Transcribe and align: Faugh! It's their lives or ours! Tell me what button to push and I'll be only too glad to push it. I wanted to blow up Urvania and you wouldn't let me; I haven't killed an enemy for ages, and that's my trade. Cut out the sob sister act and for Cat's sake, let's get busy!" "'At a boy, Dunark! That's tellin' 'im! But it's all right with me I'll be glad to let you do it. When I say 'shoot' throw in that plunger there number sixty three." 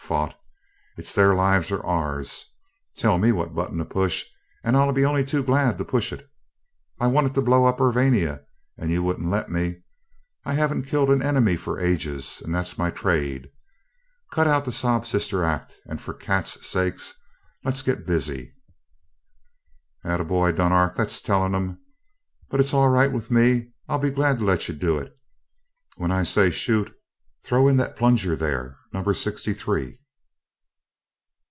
Faugh! 0.11 0.33
It's 0.97 1.15
their 1.15 1.33
lives 1.33 1.71
or 1.71 1.85
ours! 1.85 2.45
Tell 2.97 3.17
me 3.17 3.31
what 3.31 3.55
button 3.55 3.77
to 3.77 3.85
push 3.85 4.25
and 4.61 4.75
I'll 4.75 4.91
be 4.91 5.05
only 5.05 5.23
too 5.23 5.41
glad 5.41 5.77
to 5.77 5.85
push 5.85 6.11
it. 6.11 6.29
I 6.99 7.07
wanted 7.07 7.33
to 7.35 7.41
blow 7.41 7.63
up 7.63 7.79
Urvania 7.79 8.41
and 8.77 8.91
you 8.91 9.03
wouldn't 9.03 9.29
let 9.29 9.49
me; 9.49 9.83
I 10.43 10.53
haven't 10.55 10.83
killed 10.83 11.09
an 11.11 11.23
enemy 11.23 11.55
for 11.55 11.79
ages, 11.79 12.41
and 12.43 12.53
that's 12.53 12.77
my 12.77 12.89
trade. 12.91 13.51
Cut 14.33 14.47
out 14.47 14.65
the 14.65 14.71
sob 14.73 15.05
sister 15.07 15.45
act 15.45 15.77
and 15.85 16.01
for 16.01 16.13
Cat's 16.13 16.67
sake, 16.67 16.99
let's 17.63 17.81
get 17.81 18.05
busy!" 18.05 18.53
"'At 20.03 20.19
a 20.19 20.25
boy, 20.25 20.51
Dunark! 20.51 20.97
That's 20.97 21.21
tellin' 21.21 21.55
'im! 21.55 21.79
But 22.49 22.59
it's 22.59 22.73
all 22.73 22.89
right 22.89 23.13
with 23.13 23.31
me 23.31 23.71
I'll 23.87 23.97
be 23.99 24.09
glad 24.11 24.39
to 24.39 24.43
let 24.45 24.67
you 24.67 24.73
do 24.73 24.97
it. 24.97 25.17
When 25.95 26.11
I 26.11 26.23
say 26.23 26.51
'shoot' 26.51 26.93
throw 27.45 27.69
in 27.69 27.77
that 27.77 27.95
plunger 27.95 28.35
there 28.35 28.75
number 28.91 29.13
sixty 29.13 29.53
three." 29.53 29.97